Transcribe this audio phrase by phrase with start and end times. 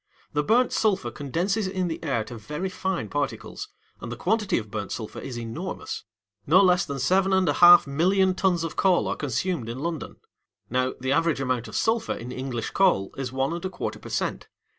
[0.33, 3.69] The burnt sulphur condenses in the air to very fine particles,
[3.99, 6.05] and the quantity of burnt sulphur is enormous.
[6.47, 9.77] No less than seven and a half millions of tons of coals are consumed in
[9.77, 10.15] London.
[10.71, 14.09] Now, the average amount of sulphur in English coal is one and a quarter per
[14.09, 14.47] cent.